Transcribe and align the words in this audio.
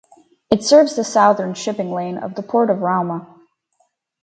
It 0.49 0.63
serves 0.63 0.95
the 0.95 1.03
southern 1.03 1.53
shipping 1.53 1.91
lane 1.91 2.17
of 2.17 2.33
the 2.33 2.41
Port 2.41 2.71
of 2.71 2.79
Rauma. 2.79 3.27